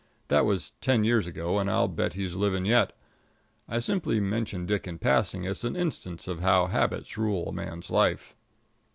That 0.29 0.47
was 0.47 0.71
ten 0.81 1.03
years 1.03 1.27
ago, 1.27 1.59
and 1.59 1.69
I'll 1.69 1.87
bet 1.87 2.15
he's 2.15 2.33
living 2.33 2.65
yet. 2.65 2.97
I 3.69 3.77
simply 3.77 4.19
mention 4.19 4.65
Dick 4.65 4.87
in 4.87 4.97
passing 4.97 5.45
as 5.45 5.63
an 5.63 5.75
instance 5.75 6.27
of 6.27 6.39
how 6.39 6.65
habits 6.65 7.19
rule 7.19 7.47
a 7.49 7.53
man's 7.53 7.91
life. 7.91 8.35